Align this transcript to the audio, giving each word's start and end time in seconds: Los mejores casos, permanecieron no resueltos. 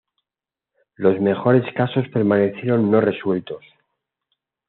Los 0.95 1.19
mejores 1.21 1.61
casos, 1.75 2.09
permanecieron 2.11 2.89
no 2.89 3.01
resueltos. 3.01 3.63